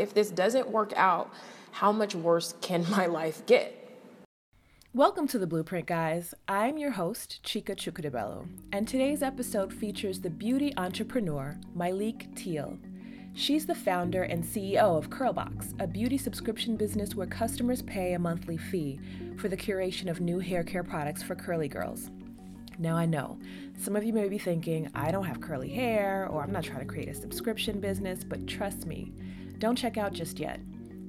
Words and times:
if 0.00 0.14
this 0.14 0.30
doesn't 0.30 0.70
work 0.70 0.94
out, 0.96 1.30
how 1.72 1.92
much 1.92 2.14
worse 2.14 2.54
can 2.62 2.88
my 2.90 3.04
life 3.04 3.44
get? 3.44 3.76
Welcome 4.94 5.28
to 5.28 5.38
the 5.38 5.46
Blueprint 5.46 5.86
Guys. 5.86 6.34
I'm 6.48 6.78
your 6.78 6.92
host, 6.92 7.40
Chika 7.44 7.76
Chukudabello, 7.76 8.48
and 8.72 8.88
today's 8.88 9.22
episode 9.22 9.72
features 9.72 10.20
the 10.20 10.30
beauty 10.30 10.72
entrepreneur, 10.78 11.56
Myleik 11.76 12.34
Teele. 12.34 12.78
She's 13.34 13.66
the 13.66 13.74
founder 13.74 14.22
and 14.22 14.42
CEO 14.42 14.96
of 14.96 15.10
Curlbox, 15.10 15.80
a 15.80 15.86
beauty 15.86 16.16
subscription 16.16 16.76
business 16.76 17.14
where 17.14 17.26
customers 17.26 17.82
pay 17.82 18.14
a 18.14 18.18
monthly 18.18 18.56
fee 18.56 18.98
for 19.36 19.48
the 19.48 19.56
curation 19.56 20.10
of 20.10 20.20
new 20.20 20.38
hair 20.38 20.64
care 20.64 20.82
products 20.82 21.22
for 21.22 21.34
curly 21.34 21.68
girls. 21.68 22.10
Now, 22.80 22.96
I 22.96 23.04
know 23.04 23.38
some 23.78 23.94
of 23.94 24.04
you 24.04 24.14
may 24.14 24.26
be 24.30 24.38
thinking, 24.38 24.90
I 24.94 25.10
don't 25.10 25.26
have 25.26 25.42
curly 25.42 25.68
hair, 25.68 26.26
or 26.30 26.42
I'm 26.42 26.50
not 26.50 26.64
trying 26.64 26.80
to 26.80 26.86
create 26.86 27.08
a 27.10 27.14
subscription 27.14 27.78
business, 27.78 28.24
but 28.24 28.46
trust 28.46 28.86
me, 28.86 29.12
don't 29.58 29.76
check 29.76 29.98
out 29.98 30.14
just 30.14 30.40
yet. 30.40 30.60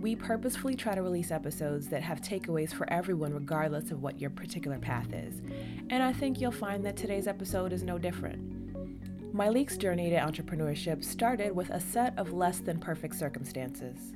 We 0.02 0.18
purposefully 0.18 0.76
try 0.76 0.96
to 0.96 1.02
release 1.02 1.32
episodes 1.32 1.88
that 1.88 2.04
have 2.04 2.20
takeaways 2.20 2.74
for 2.74 2.92
everyone, 2.92 3.34
regardless 3.34 3.90
of 3.92 4.02
what 4.02 4.20
your 4.20 4.32
particular 4.32 4.80
path 4.80 5.14
is. 5.14 5.42
And 5.90 6.04
I 6.04 6.12
think 6.12 6.42
you'll 6.42 6.52
find 6.52 6.86
that 6.86 6.98
today's 6.98 7.28
episode 7.28 7.72
is 7.72 7.84
no 7.84 7.98
different. 7.98 9.34
Myleik's 9.34 9.78
journey 9.78 10.10
to 10.10 10.18
entrepreneurship 10.18 11.06
started 11.06 11.56
with 11.56 11.70
a 11.70 11.80
set 11.80 12.20
of 12.20 12.34
less 12.34 12.60
than 12.60 12.80
perfect 12.80 13.16
circumstances. 13.16 14.12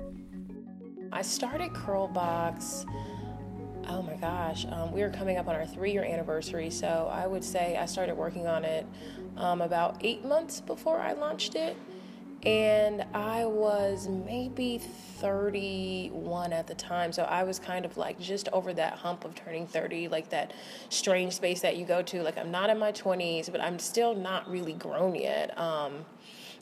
I 1.10 1.22
started 1.22 1.70
Curlbox. 1.70 2.84
Oh 3.88 4.02
my 4.02 4.14
gosh, 4.14 4.66
um, 4.70 4.90
we 4.92 5.02
are 5.02 5.10
coming 5.10 5.36
up 5.36 5.46
on 5.46 5.54
our 5.54 5.66
three 5.66 5.92
year 5.92 6.02
anniversary, 6.02 6.70
so 6.70 7.08
I 7.12 7.26
would 7.26 7.44
say 7.44 7.76
I 7.76 7.86
started 7.86 8.16
working 8.16 8.46
on 8.46 8.64
it 8.64 8.86
um, 9.36 9.60
about 9.60 9.98
eight 10.00 10.24
months 10.24 10.60
before 10.60 10.98
I 11.00 11.12
launched 11.12 11.54
it 11.54 11.76
and 12.46 13.04
I 13.12 13.44
was 13.44 14.08
maybe 14.08 14.78
31 14.78 16.52
at 16.52 16.66
the 16.68 16.74
time. 16.76 17.12
So 17.12 17.24
I 17.24 17.42
was 17.42 17.58
kind 17.58 17.84
of 17.84 17.96
like 17.96 18.20
just 18.20 18.48
over 18.52 18.72
that 18.74 18.94
hump 18.94 19.24
of 19.24 19.34
turning 19.34 19.66
30, 19.66 20.08
like 20.08 20.28
that 20.30 20.52
strange 20.88 21.32
space 21.34 21.60
that 21.62 21.76
you 21.76 21.84
go 21.84 22.02
to. 22.02 22.22
Like 22.22 22.38
I'm 22.38 22.52
not 22.52 22.70
in 22.70 22.78
my 22.78 22.92
20s, 22.92 23.50
but 23.50 23.60
I'm 23.60 23.78
still 23.80 24.14
not 24.14 24.48
really 24.48 24.74
grown 24.74 25.16
yet. 25.16 25.58
Um, 25.58 26.04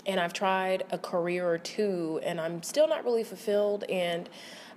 and 0.07 0.21
I've 0.21 0.33
tried 0.33 0.85
a 0.91 0.99
career 0.99 1.49
or 1.49 1.59
two, 1.59 2.21
and 2.23 2.41
I'm 2.41 2.63
still 2.63 2.89
not 2.89 3.05
really 3.05 3.25
fulfilled. 3.25 3.85
And 3.85 4.29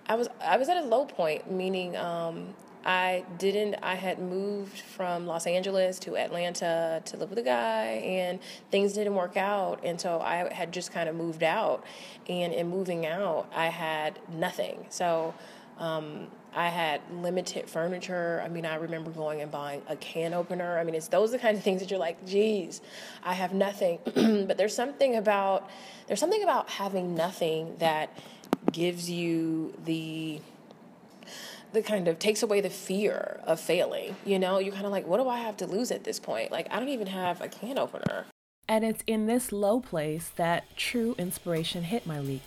I 0.08 0.16
was 0.16 0.27
I 0.41 0.58
was 0.58 0.69
at 0.69 0.77
a 0.77 0.81
low 0.81 1.05
point, 1.05 1.52
meaning 1.52 1.95
um, 1.97 2.53
I 2.88 3.25
didn't, 3.38 3.75
I 3.83 3.95
had 3.95 4.17
moved 4.17 4.80
from 4.80 5.25
Los 5.25 5.45
Angeles 5.45 5.99
to 5.99 6.16
Atlanta 6.16 7.02
to 7.03 7.17
live 7.17 7.30
with 7.30 7.38
a 7.38 7.44
guy, 7.44 7.86
and 7.86 8.39
things 8.72 8.94
didn't 8.94 9.16
work 9.16 9.36
out. 9.36 9.81
And 9.83 9.99
so 9.99 10.22
I 10.22 10.52
had 10.53 10.72
just 10.72 10.94
kind 10.94 11.09
of 11.09 11.16
moved 11.16 11.44
out. 11.44 11.83
And 12.30 12.53
in 12.53 12.69
moving 12.69 13.05
out, 13.05 13.52
I 13.53 13.67
had 13.67 14.19
nothing. 14.30 14.86
So 14.88 15.33
um, 15.80 16.27
I 16.55 16.69
had 16.69 17.02
limited 17.11 17.69
furniture. 17.69 18.42
I 18.44 18.47
mean, 18.47 18.66
I 18.66 18.75
remember 18.75 19.11
going 19.11 19.42
and 19.42 19.52
buying 19.52 19.81
a 19.89 19.97
can 19.97 20.33
opener. 20.33 20.80
I 20.80 20.86
mean, 20.86 20.95
it's 20.95 21.09
those 21.09 21.31
the 21.31 21.39
kind 21.39 21.58
of 21.58 21.64
things 21.64 21.81
that 21.81 21.92
you're 21.92 21.99
like, 21.99 22.25
geez, 22.25 22.80
I 23.21 23.33
have 23.33 23.53
nothing. 23.53 23.99
but 24.47 24.58
there's 24.58 24.73
something 24.73 25.17
about 25.17 25.69
there's 26.08 26.21
something 26.21 26.42
about 26.42 26.69
having 26.69 27.16
nothing 27.16 27.75
that 27.80 28.17
gives 28.71 29.09
you 29.09 29.73
the 29.85 30.41
the 31.73 31.81
kind 31.81 32.07
of 32.07 32.17
takes 32.17 32.41
away 32.41 32.61
the 32.61 32.69
fear 32.69 33.41
of 33.43 33.59
failing. 33.59 34.15
You 34.25 34.39
know, 34.39 34.57
you're 34.57 34.73
kind 34.73 34.85
of 34.85 34.91
like, 34.91 35.05
what 35.05 35.17
do 35.17 35.27
I 35.27 35.39
have 35.39 35.57
to 35.57 35.67
lose 35.67 35.91
at 35.91 36.05
this 36.05 36.19
point? 36.19 36.51
Like, 36.51 36.67
I 36.71 36.79
don't 36.79 36.89
even 36.89 37.07
have 37.07 37.41
a 37.41 37.49
can 37.49 37.77
opener. 37.77 38.25
And 38.69 38.85
it's 38.85 39.03
in 39.05 39.27
this 39.27 39.51
low 39.51 39.79
place 39.79 40.31
that 40.35 40.75
true 40.77 41.15
inspiration 41.17 41.83
hit 41.83 42.07
Myleik. 42.07 42.41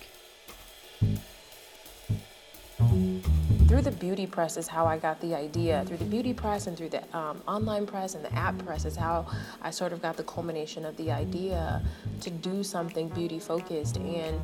Through 3.67 3.83
the 3.83 3.91
beauty 3.91 4.27
press 4.27 4.57
is 4.57 4.67
how 4.67 4.85
I 4.85 4.97
got 4.97 5.21
the 5.21 5.33
idea. 5.33 5.83
Through 5.87 5.97
the 5.97 6.05
beauty 6.05 6.33
press 6.33 6.67
and 6.67 6.77
through 6.77 6.89
the 6.89 7.17
um, 7.17 7.41
online 7.47 7.85
press 7.85 8.15
and 8.15 8.25
the 8.25 8.33
app 8.33 8.57
press 8.65 8.85
is 8.85 8.95
how 8.95 9.25
I 9.61 9.71
sort 9.71 9.93
of 9.93 10.01
got 10.01 10.17
the 10.17 10.23
culmination 10.23 10.83
of 10.83 10.97
the 10.97 11.09
idea 11.09 11.81
to 12.19 12.29
do 12.29 12.63
something 12.63 13.07
beauty 13.07 13.39
focused. 13.39 13.97
And 13.97 14.41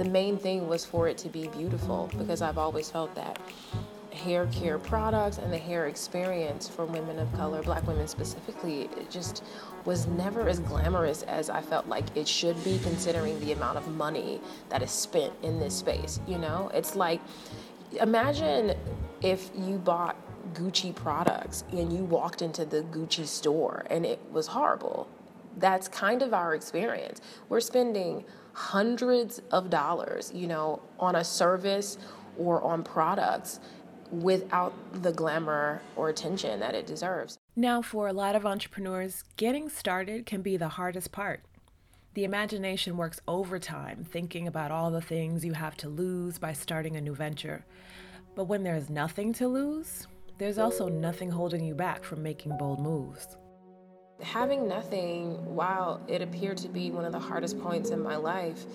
the 0.00 0.08
main 0.08 0.38
thing 0.38 0.66
was 0.66 0.82
for 0.82 1.08
it 1.08 1.18
to 1.18 1.28
be 1.28 1.46
beautiful 1.48 2.10
because 2.16 2.40
I've 2.40 2.56
always 2.56 2.88
felt 2.88 3.14
that 3.16 3.38
hair 4.14 4.46
care 4.46 4.78
products 4.78 5.36
and 5.36 5.52
the 5.52 5.58
hair 5.58 5.88
experience 5.88 6.66
for 6.66 6.86
women 6.86 7.18
of 7.18 7.30
color, 7.34 7.62
black 7.62 7.86
women 7.86 8.08
specifically, 8.08 8.84
it 8.96 9.10
just 9.10 9.44
was 9.84 10.06
never 10.06 10.48
as 10.48 10.58
glamorous 10.58 11.22
as 11.24 11.50
I 11.50 11.60
felt 11.60 11.86
like 11.86 12.16
it 12.16 12.26
should 12.26 12.56
be, 12.64 12.80
considering 12.82 13.38
the 13.40 13.52
amount 13.52 13.76
of 13.76 13.88
money 13.88 14.40
that 14.70 14.80
is 14.80 14.90
spent 14.90 15.34
in 15.42 15.60
this 15.60 15.76
space. 15.76 16.18
You 16.26 16.38
know, 16.38 16.70
it's 16.72 16.96
like 16.96 17.20
imagine 18.00 18.72
if 19.20 19.50
you 19.54 19.76
bought 19.76 20.16
Gucci 20.54 20.94
products 20.94 21.64
and 21.72 21.92
you 21.92 22.04
walked 22.04 22.40
into 22.40 22.64
the 22.64 22.84
Gucci 22.84 23.26
store 23.26 23.84
and 23.90 24.06
it 24.06 24.18
was 24.32 24.46
horrible. 24.46 25.10
That's 25.58 25.88
kind 25.88 26.22
of 26.22 26.32
our 26.32 26.54
experience. 26.54 27.20
We're 27.50 27.60
spending 27.60 28.24
hundreds 28.52 29.40
of 29.50 29.70
dollars, 29.70 30.32
you 30.34 30.46
know, 30.46 30.80
on 30.98 31.16
a 31.16 31.24
service 31.24 31.98
or 32.38 32.62
on 32.62 32.82
products 32.82 33.60
without 34.10 34.74
the 35.02 35.12
glamour 35.12 35.80
or 35.96 36.08
attention 36.08 36.60
that 36.60 36.74
it 36.74 36.86
deserves. 36.86 37.38
Now, 37.54 37.82
for 37.82 38.08
a 38.08 38.12
lot 38.12 38.34
of 38.34 38.46
entrepreneurs, 38.46 39.24
getting 39.36 39.68
started 39.68 40.26
can 40.26 40.42
be 40.42 40.56
the 40.56 40.68
hardest 40.68 41.12
part. 41.12 41.42
The 42.14 42.24
imagination 42.24 42.96
works 42.96 43.20
overtime 43.28 44.04
thinking 44.10 44.48
about 44.48 44.72
all 44.72 44.90
the 44.90 45.00
things 45.00 45.44
you 45.44 45.52
have 45.52 45.76
to 45.78 45.88
lose 45.88 46.38
by 46.38 46.52
starting 46.52 46.96
a 46.96 47.00
new 47.00 47.14
venture. 47.14 47.64
But 48.34 48.44
when 48.44 48.64
there's 48.64 48.90
nothing 48.90 49.32
to 49.34 49.46
lose, 49.46 50.08
there's 50.38 50.58
also 50.58 50.88
nothing 50.88 51.30
holding 51.30 51.62
you 51.62 51.74
back 51.74 52.02
from 52.02 52.22
making 52.22 52.56
bold 52.56 52.80
moves. 52.80 53.36
Having 54.22 54.68
nothing, 54.68 55.54
while 55.54 56.00
it 56.08 56.22
appeared 56.22 56.58
to 56.58 56.68
be 56.68 56.90
one 56.90 57.04
of 57.04 57.12
the 57.12 57.18
hardest 57.18 57.60
points 57.60 57.90
in 57.90 58.02
my 58.02 58.16
life, 58.16 58.66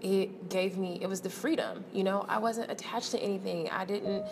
it 0.00 0.48
gave 0.48 0.76
me 0.76 0.98
it 1.00 1.06
was 1.06 1.20
the 1.20 1.30
freedom 1.30 1.84
you 1.92 2.02
know? 2.02 2.24
I 2.28 2.38
wasn't 2.38 2.70
attached 2.70 3.12
to 3.12 3.18
anything. 3.20 3.68
I 3.70 3.84
didn't 3.84 4.24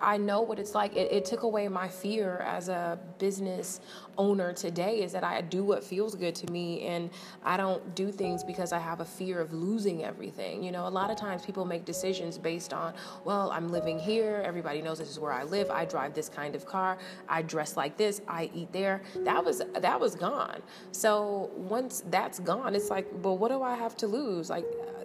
I 0.00 0.16
know 0.16 0.42
what 0.42 0.58
it's 0.58 0.74
like. 0.74 0.94
It, 0.94 1.10
it, 1.12 1.24
took 1.24 1.42
away 1.42 1.66
my 1.68 1.88
fear 1.88 2.38
as 2.46 2.68
a 2.68 2.98
business 3.18 3.80
owner 4.18 4.52
today 4.52 5.02
is 5.02 5.12
that 5.12 5.24
I 5.24 5.40
do 5.40 5.64
what 5.64 5.82
feels 5.82 6.14
good 6.14 6.34
to 6.36 6.52
me 6.52 6.82
and 6.82 7.10
I 7.44 7.56
don't 7.56 7.94
do 7.94 8.12
things 8.12 8.44
because 8.44 8.72
I 8.72 8.78
have 8.78 9.00
a 9.00 9.04
fear 9.04 9.40
of 9.40 9.52
losing 9.52 10.04
everything. 10.04 10.62
You 10.62 10.70
know, 10.70 10.86
a 10.86 10.90
lot 10.90 11.10
of 11.10 11.16
times 11.16 11.44
people 11.44 11.64
make 11.64 11.84
decisions 11.84 12.38
based 12.38 12.72
on, 12.72 12.94
well, 13.24 13.50
I'm 13.50 13.68
living 13.68 13.98
here, 13.98 14.42
everybody 14.44 14.82
knows 14.82 14.98
this 14.98 15.10
is 15.10 15.18
where 15.18 15.32
I 15.32 15.44
live, 15.44 15.70
I 15.70 15.84
drive 15.84 16.14
this 16.14 16.28
kind 16.28 16.54
of 16.54 16.66
car, 16.66 16.98
I 17.28 17.42
dress 17.42 17.76
like 17.76 17.96
this, 17.96 18.20
I 18.28 18.50
eat 18.54 18.72
there. 18.72 19.02
That 19.24 19.44
was 19.44 19.62
that 19.74 19.98
was 19.98 20.14
gone. 20.14 20.62
So 20.92 21.50
once 21.56 22.04
that's 22.10 22.38
gone, 22.38 22.74
it's 22.74 22.90
like, 22.90 23.06
well, 23.22 23.36
what 23.36 23.50
do 23.50 23.62
I 23.62 23.74
have 23.74 23.96
to 23.98 24.06
lose? 24.06 24.50
Like 24.50 24.64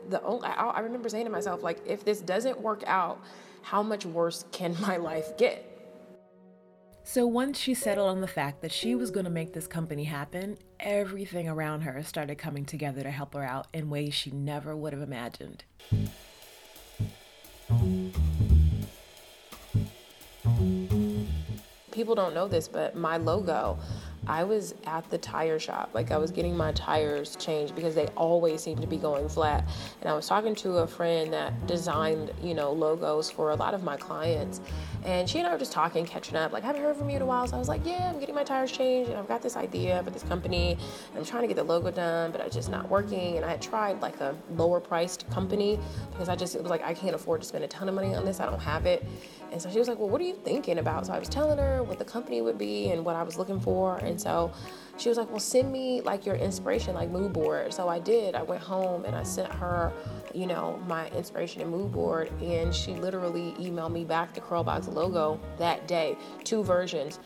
the 0.09 0.21
only 0.23 0.47
I, 0.47 0.65
I 0.65 0.79
remember 0.81 1.09
saying 1.09 1.25
to 1.25 1.31
myself 1.31 1.63
like 1.63 1.79
if 1.85 2.03
this 2.03 2.21
doesn't 2.21 2.59
work 2.59 2.83
out 2.85 3.21
how 3.61 3.83
much 3.83 4.05
worse 4.05 4.45
can 4.51 4.75
my 4.81 4.97
life 4.97 5.37
get? 5.37 5.67
So 7.03 7.25
once 7.25 7.59
she 7.59 7.73
settled 7.73 8.09
on 8.09 8.21
the 8.21 8.27
fact 8.27 8.61
that 8.61 8.71
she 8.71 8.95
was 8.95 9.11
going 9.11 9.25
to 9.25 9.31
make 9.31 9.53
this 9.53 9.67
company 9.67 10.03
happen, 10.03 10.57
everything 10.79 11.49
around 11.49 11.81
her 11.81 12.01
started 12.03 12.37
coming 12.37 12.63
together 12.63 13.03
to 13.03 13.11
help 13.11 13.33
her 13.33 13.43
out 13.43 13.67
in 13.73 13.89
ways 13.89 14.13
she 14.13 14.31
never 14.31 14.75
would 14.75 14.93
have 14.93 15.01
imagined. 15.01 15.63
People 21.91 22.15
don't 22.15 22.33
know 22.33 22.47
this, 22.47 22.67
but 22.67 22.95
my 22.95 23.17
logo 23.17 23.77
I 24.27 24.43
was 24.43 24.75
at 24.85 25.09
the 25.09 25.17
tire 25.17 25.59
shop, 25.59 25.89
like 25.93 26.11
I 26.11 26.17
was 26.17 26.31
getting 26.31 26.55
my 26.55 26.71
tires 26.73 27.35
changed 27.37 27.75
because 27.75 27.95
they 27.95 28.07
always 28.09 28.61
seem 28.61 28.77
to 28.79 28.87
be 28.87 28.97
going 28.97 29.27
flat. 29.27 29.67
And 30.01 30.09
I 30.09 30.13
was 30.13 30.27
talking 30.27 30.53
to 30.55 30.77
a 30.77 30.87
friend 30.87 31.33
that 31.33 31.67
designed, 31.67 32.31
you 32.41 32.53
know, 32.53 32.71
logos 32.71 33.31
for 33.31 33.51
a 33.51 33.55
lot 33.55 33.73
of 33.73 33.83
my 33.83 33.97
clients. 33.97 34.61
And 35.03 35.27
she 35.29 35.39
and 35.39 35.47
I 35.47 35.51
were 35.51 35.57
just 35.57 35.71
talking, 35.71 36.05
catching 36.05 36.35
up, 36.35 36.51
like, 36.51 36.63
I 36.63 36.67
haven't 36.67 36.81
heard 36.81 36.95
from 36.95 37.09
you 37.09 37.15
in 37.15 37.21
a 37.21 37.25
while. 37.25 37.47
So 37.47 37.55
I 37.55 37.59
was 37.59 37.67
like, 37.67 37.81
yeah, 37.85 38.09
I'm 38.09 38.19
getting 38.19 38.35
my 38.35 38.43
tires 38.43 38.71
changed 38.71 39.09
and 39.09 39.19
I've 39.19 39.27
got 39.27 39.41
this 39.41 39.55
idea 39.55 40.03
for 40.03 40.11
this 40.11 40.23
company. 40.23 40.77
And 41.09 41.17
I'm 41.17 41.25
trying 41.25 41.41
to 41.41 41.47
get 41.47 41.57
the 41.57 41.63
logo 41.63 41.89
done, 41.89 42.31
but 42.31 42.41
it's 42.41 42.55
just 42.55 42.69
not 42.69 42.89
working. 42.89 43.37
And 43.37 43.45
I 43.45 43.49
had 43.49 43.61
tried 43.61 44.01
like 44.01 44.19
a 44.21 44.35
lower 44.55 44.79
priced 44.79 45.29
company 45.31 45.79
because 46.11 46.29
I 46.29 46.35
just, 46.35 46.55
it 46.55 46.61
was 46.61 46.69
like, 46.69 46.83
I 46.83 46.93
can't 46.93 47.15
afford 47.15 47.41
to 47.41 47.47
spend 47.47 47.63
a 47.63 47.67
ton 47.67 47.89
of 47.89 47.95
money 47.95 48.13
on 48.13 48.25
this. 48.25 48.39
I 48.39 48.45
don't 48.45 48.61
have 48.61 48.85
it. 48.85 49.05
And 49.51 49.61
so 49.61 49.69
she 49.69 49.79
was 49.79 49.87
like, 49.87 49.99
Well, 49.99 50.09
what 50.09 50.21
are 50.21 50.23
you 50.23 50.33
thinking 50.33 50.77
about? 50.77 51.05
So 51.05 51.13
I 51.13 51.19
was 51.19 51.27
telling 51.27 51.57
her 51.57 51.83
what 51.83 51.99
the 51.99 52.05
company 52.05 52.41
would 52.41 52.57
be 52.57 52.89
and 52.91 53.03
what 53.03 53.15
I 53.15 53.23
was 53.23 53.37
looking 53.37 53.59
for. 53.59 53.97
And 53.97 54.19
so 54.19 54.51
she 55.01 55.09
was 55.09 55.17
like, 55.17 55.29
Well, 55.29 55.39
send 55.39 55.71
me 55.71 56.01
like 56.01 56.25
your 56.25 56.35
inspiration, 56.35 56.93
like 56.93 57.09
mood 57.09 57.33
board. 57.33 57.73
So 57.73 57.89
I 57.89 57.99
did. 57.99 58.35
I 58.35 58.43
went 58.43 58.61
home 58.61 59.05
and 59.05 59.15
I 59.15 59.23
sent 59.23 59.51
her, 59.53 59.91
you 60.33 60.45
know, 60.45 60.79
my 60.87 61.09
inspiration 61.09 61.61
and 61.61 61.71
mood 61.71 61.91
board. 61.91 62.31
And 62.41 62.73
she 62.73 62.93
literally 62.93 63.53
emailed 63.59 63.91
me 63.91 64.05
back 64.05 64.33
the 64.33 64.41
Curlbox 64.41 64.93
logo 64.93 65.39
that 65.57 65.87
day, 65.87 66.15
two 66.43 66.63
versions 66.63 67.19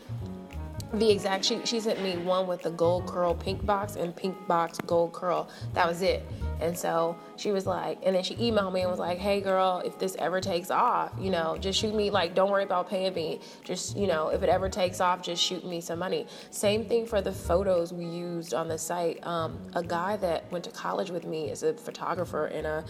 the 0.94 1.10
exact 1.10 1.44
she, 1.44 1.60
she 1.66 1.80
sent 1.80 2.02
me 2.02 2.16
one 2.18 2.48
with 2.48 2.62
the 2.62 2.70
gold 2.72 3.06
curl 3.08 3.34
pink 3.34 3.66
box 3.66 3.96
and 3.96 4.16
pink 4.16 4.36
box 4.48 4.78
gold 4.86 5.12
curl 5.12 5.50
that 5.74 5.86
was 5.88 6.02
it 6.02 6.24
And 6.62 6.78
so 6.78 7.18
she 7.36 7.52
was 7.52 7.66
like, 7.66 8.00
and 8.04 8.16
then 8.16 8.24
she 8.24 8.36
emailed 8.36 8.74
me 8.74 8.82
and 8.82 8.90
was 8.90 9.00
like, 9.00 9.18
hey 9.18 9.42
girl, 9.42 9.82
if 9.86 10.00
this 10.00 10.16
ever 10.20 10.40
takes 10.42 10.72
off, 10.72 11.12
you 11.20 11.30
know, 11.30 11.58
just 11.60 11.80
shoot 11.80 11.94
me, 11.94 12.10
like, 12.10 12.34
don't 12.34 12.52
worry 12.52 12.64
about 12.64 12.90
paying 12.90 13.14
me. 13.14 13.40
Just, 13.64 13.98
you 13.98 14.08
know, 14.08 14.30
if 14.30 14.44
it 14.44 14.50
ever 14.50 14.70
takes 14.70 15.02
off, 15.02 15.22
just 15.22 15.44
shoot 15.44 15.66
me 15.66 15.82
some 15.82 16.00
money. 16.00 16.28
Same 16.52 16.86
thing 16.86 17.06
for 17.06 17.22
the 17.22 17.32
photos 17.32 17.92
we 17.92 18.06
used 18.06 18.54
on 18.54 18.68
the 18.68 18.78
site. 18.78 19.26
Um, 19.26 19.60
a 19.74 19.84
guy 19.84 20.18
that 20.18 20.52
went 20.52 20.64
to 20.66 20.72
college 20.72 21.10
with 21.10 21.26
me 21.26 21.50
is 21.50 21.64
a 21.64 21.74
photographer 21.74 22.46
and 22.48 22.66
a 22.66 22.86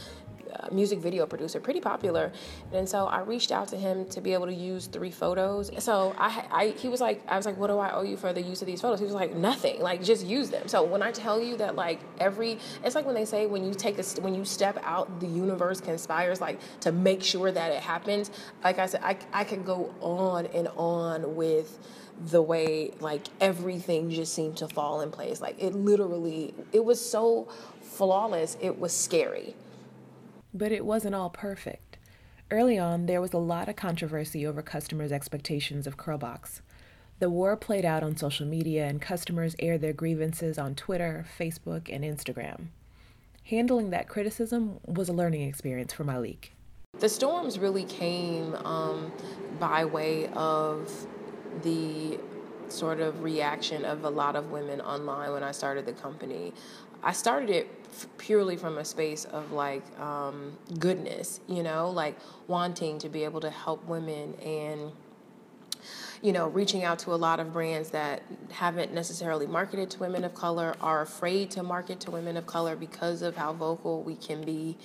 music 0.71 0.99
video 0.99 1.25
producer, 1.25 1.59
pretty 1.59 1.79
popular. 1.79 2.31
And 2.73 2.87
so 2.87 3.07
I 3.07 3.21
reached 3.21 3.51
out 3.51 3.67
to 3.69 3.77
him 3.77 4.05
to 4.09 4.21
be 4.21 4.33
able 4.33 4.47
to 4.47 4.53
use 4.53 4.87
three 4.87 5.11
photos. 5.11 5.71
So 5.83 6.15
I, 6.17 6.45
I, 6.51 6.67
he 6.77 6.87
was 6.87 7.01
like, 7.01 7.21
I 7.27 7.37
was 7.37 7.45
like, 7.45 7.57
what 7.57 7.67
do 7.67 7.77
I 7.77 7.91
owe 7.91 8.03
you 8.03 8.17
for 8.17 8.33
the 8.33 8.41
use 8.41 8.61
of 8.61 8.67
these 8.67 8.81
photos? 8.81 8.99
He 8.99 9.05
was 9.05 9.13
like, 9.13 9.35
nothing. 9.35 9.81
Like 9.81 10.03
just 10.03 10.25
use 10.25 10.49
them. 10.49 10.67
So 10.67 10.83
when 10.83 11.01
I 11.01 11.11
tell 11.11 11.41
you 11.41 11.57
that, 11.57 11.75
like 11.75 11.99
every, 12.19 12.59
it's 12.83 12.95
like 12.95 13.05
when 13.05 13.15
they 13.15 13.25
say 13.25 13.45
when 13.45 13.65
you 13.65 13.73
take 13.73 13.99
a, 13.99 14.03
when 14.21 14.35
you 14.35 14.45
step 14.45 14.77
out, 14.83 15.19
the 15.19 15.27
universe 15.27 15.81
conspires 15.81 16.41
like 16.41 16.59
to 16.81 16.91
make 16.91 17.23
sure 17.23 17.51
that 17.51 17.71
it 17.71 17.81
happens. 17.81 18.31
Like 18.63 18.79
I 18.79 18.85
said, 18.85 19.01
I, 19.03 19.17
I 19.33 19.43
can 19.43 19.63
go 19.63 19.93
on 20.01 20.45
and 20.47 20.67
on 20.75 21.35
with 21.35 21.79
the 22.31 22.41
way 22.41 22.91
like 23.01 23.27
everything 23.41 24.09
just 24.09 24.33
seemed 24.33 24.57
to 24.57 24.67
fall 24.67 25.01
in 25.01 25.11
place. 25.11 25.41
Like 25.41 25.61
it 25.61 25.73
literally, 25.73 26.53
it 26.71 26.83
was 26.83 26.99
so 27.03 27.47
flawless. 27.81 28.57
It 28.61 28.79
was 28.79 28.93
scary. 28.93 29.55
But 30.55 30.71
it 30.71 30.85
wasn't 30.85 31.15
all 31.15 31.29
perfect. 31.29 31.97
Early 32.49 32.79
on, 32.79 33.07
there 33.07 33.19
was 33.19 33.33
a 33.33 33.37
lot 33.37 33.67
of 33.67 33.75
controversy 33.75 34.47
over 34.47 34.61
customers' 34.61 35.11
expectations 35.11 35.85
of 35.85 35.97
Curlbox. 35.97 36.61
The 37.19 37.29
war 37.29 37.57
played 37.57 37.83
out 37.83 38.03
on 38.03 38.15
social 38.15 38.45
media, 38.45 38.85
and 38.85 39.01
customers 39.01 39.57
aired 39.59 39.81
their 39.81 39.91
grievances 39.91 40.57
on 40.57 40.73
Twitter, 40.73 41.25
Facebook, 41.37 41.93
and 41.93 42.05
Instagram. 42.05 42.67
Handling 43.43 43.89
that 43.89 44.07
criticism 44.07 44.79
was 44.85 45.09
a 45.09 45.13
learning 45.13 45.41
experience 45.41 45.91
for 45.91 46.05
Myleik. 46.05 46.51
The 46.99 47.09
storms 47.09 47.59
really 47.59 47.83
came 47.83 48.55
um, 48.55 49.11
by 49.59 49.83
way 49.83 50.27
of 50.27 50.89
the 51.63 52.17
sort 52.69 53.01
of 53.01 53.23
reaction 53.23 53.83
of 53.83 54.05
a 54.05 54.09
lot 54.09 54.37
of 54.37 54.51
women 54.51 54.79
online 54.79 55.33
when 55.33 55.43
I 55.43 55.51
started 55.51 55.85
the 55.85 55.93
company. 55.93 56.53
I 57.05 57.13
started 57.13 57.51
it 57.51 57.67
f- 57.91 58.07
purely 58.17 58.57
from 58.57 58.79
a 58.79 58.83
space 58.85 59.25
of 59.25 59.51
like 59.51 59.83
um, 59.99 60.57
goodness, 60.79 61.39
you 61.47 61.63
know, 61.63 61.91
like 61.91 62.17
wanting 62.47 62.99
to 62.99 63.09
be 63.09 63.23
able 63.23 63.41
to 63.41 63.49
help 63.51 63.85
women 63.87 64.33
and 64.43 64.91
you 66.21 66.31
know, 66.31 66.47
reaching 66.47 66.83
out 66.83 66.97
to 66.99 67.13
a 67.13 67.15
lot 67.15 67.39
of 67.39 67.53
brands 67.53 67.91
that 67.91 68.23
haven't 68.49 68.91
necessarily 68.91 69.45
marketed 69.45 69.91
to 69.91 69.99
women 69.99 70.23
of 70.23 70.33
color, 70.33 70.75
are 70.81 71.01
afraid 71.01 71.51
to 71.51 71.61
market 71.61 71.99
to 71.99 72.09
women 72.09 72.35
of 72.37 72.47
color 72.47 72.75
because 72.75 73.21
of 73.21 73.35
how 73.35 73.53
vocal 73.53 74.01
we 74.01 74.15
can 74.15 74.43
be. 74.43 74.75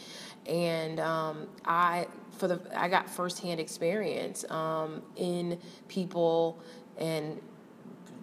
And 0.47 1.01
um, 1.01 1.49
I, 1.65 2.09
for 2.37 2.49
the, 2.49 2.61
I 2.77 2.89
got 2.89 3.09
firsthand 3.09 3.59
experience 3.59 4.45
um, 4.51 5.03
in 5.17 5.59
people 5.89 6.59
and 6.99 7.41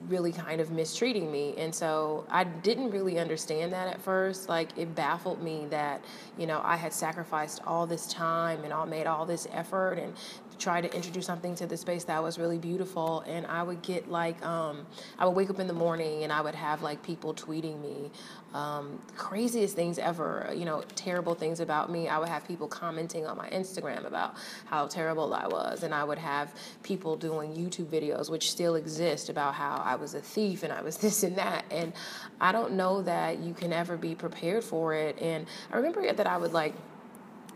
really 0.07 0.31
kind 0.31 0.61
of 0.61 0.71
mistreating 0.71 1.31
me. 1.31 1.55
And 1.57 1.73
so 1.73 2.25
I 2.29 2.43
didn't 2.43 2.91
really 2.91 3.19
understand 3.19 3.73
that 3.73 3.87
at 3.87 4.01
first. 4.01 4.47
Like 4.47 4.69
it 4.77 4.95
baffled 4.95 5.41
me 5.41 5.67
that, 5.69 6.03
you 6.37 6.47
know, 6.47 6.61
I 6.63 6.75
had 6.75 6.93
sacrificed 6.93 7.61
all 7.65 7.85
this 7.87 8.07
time 8.07 8.63
and 8.63 8.71
all 8.71 8.85
made 8.85 9.07
all 9.07 9.25
this 9.25 9.47
effort 9.51 9.93
and 9.93 10.13
try 10.59 10.81
to 10.81 10.93
introduce 10.95 11.25
something 11.25 11.55
to 11.55 11.67
the 11.67 11.77
space 11.77 12.03
that 12.05 12.21
was 12.21 12.37
really 12.37 12.57
beautiful. 12.57 13.21
And 13.27 13.45
i 13.47 13.63
would 13.63 13.81
get 13.81 14.09
like 14.09 14.43
um, 14.45 14.85
i 15.19 15.25
would 15.25 15.35
wake 15.35 15.49
up 15.49 15.59
in 15.59 15.67
the 15.67 15.73
morning 15.73 16.23
and 16.23 16.31
i 16.31 16.41
would 16.41 16.55
have 16.55 16.81
like 16.81 17.01
people 17.03 17.33
tweeting 17.33 17.81
me 17.81 18.11
um, 18.53 18.99
craziest 19.15 19.75
things 19.75 19.99
ever 19.99 20.51
you 20.55 20.65
know 20.65 20.81
terrible 20.95 21.35
things 21.35 21.59
about 21.59 21.91
me. 21.91 22.07
I 22.07 22.17
would 22.17 22.29
have 22.29 22.47
people 22.47 22.67
commenting 22.67 23.25
on 23.27 23.37
my 23.37 23.49
instagram 23.49 24.05
about 24.05 24.35
how 24.65 24.87
terrible 24.87 25.33
i 25.33 25.47
was. 25.47 25.83
And 25.83 25.93
i 25.93 26.03
would 26.03 26.17
have 26.17 26.53
people 26.83 27.15
doing 27.15 27.53
youtube 27.53 27.85
videos 27.85 28.29
which 28.29 28.49
still 28.51 28.75
exist 28.75 29.29
about 29.29 29.53
how 29.53 29.81
i 29.83 29.95
was 29.95 30.13
a 30.13 30.21
thief 30.21 30.63
and 30.63 30.71
i 30.73 30.81
was 30.81 30.97
this 31.05 31.23
and 31.23 31.35
that. 31.37 31.65
And 31.71 31.93
i 32.41 32.51
don't 32.51 32.73
know 32.73 33.01
that 33.03 33.39
you 33.39 33.53
can 33.53 33.73
ever 33.73 33.97
be 33.97 34.15
prepared 34.15 34.63
for 34.63 34.93
it. 34.93 35.19
And 35.21 35.45
i 35.71 35.77
remember 35.77 36.11
that 36.11 36.27
i 36.27 36.37
would 36.37 36.53
like 36.53 36.73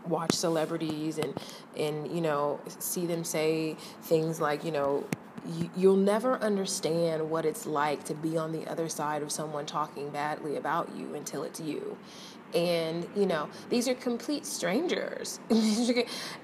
watch 0.08 0.32
celebrities 0.32 1.18
and 1.18 1.38
and 1.76 2.10
you 2.14 2.20
know 2.20 2.60
see 2.66 3.06
them 3.06 3.24
say 3.24 3.76
things 4.02 4.40
like 4.40 4.64
you 4.64 4.72
know 4.72 5.04
you, 5.46 5.70
you'll 5.76 5.96
never 5.96 6.36
understand 6.36 7.28
what 7.28 7.44
it's 7.44 7.66
like 7.66 8.04
to 8.04 8.14
be 8.14 8.38
on 8.38 8.52
the 8.52 8.66
other 8.66 8.88
side 8.88 9.22
of 9.22 9.32
someone 9.32 9.66
talking 9.66 10.10
badly 10.10 10.56
about 10.56 10.94
you 10.96 11.14
until 11.14 11.42
it's 11.42 11.60
you. 11.60 11.96
And 12.54 13.08
you 13.16 13.26
know 13.26 13.48
these 13.70 13.88
are 13.88 13.94
complete 13.94 14.44
strangers. 14.46 15.40